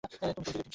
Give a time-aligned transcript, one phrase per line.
[0.03, 0.69] তুমি কলিযুগের ভীমসেন!